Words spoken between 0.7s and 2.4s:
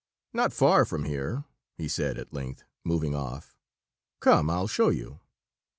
from here," he said at